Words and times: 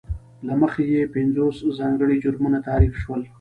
له 0.47 0.53
مخې 0.61 0.83
یې 0.93 1.01
پینځوس 1.15 1.57
ځانګړي 1.79 2.15
جرمونه 2.23 2.59
تعریف 2.67 2.93
شول. 3.01 3.21